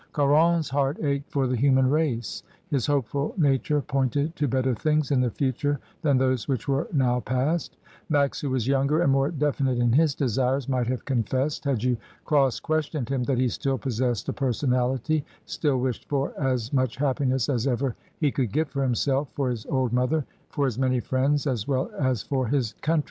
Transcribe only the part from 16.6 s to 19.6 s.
much happiness as ever he could get for himself, for